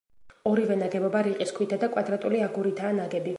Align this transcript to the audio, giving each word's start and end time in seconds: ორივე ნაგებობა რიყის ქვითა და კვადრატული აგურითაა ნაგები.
ორივე 0.51 0.77
ნაგებობა 0.79 1.21
რიყის 1.27 1.53
ქვითა 1.59 1.79
და 1.85 1.91
კვადრატული 1.97 2.43
აგურითაა 2.49 2.97
ნაგები. 3.03 3.29